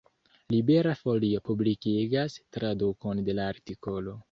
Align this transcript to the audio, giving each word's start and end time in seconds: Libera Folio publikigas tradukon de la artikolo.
Libera 0.53 0.93
Folio 1.01 1.43
publikigas 1.51 2.39
tradukon 2.59 3.25
de 3.31 3.39
la 3.41 3.49
artikolo. 3.55 4.19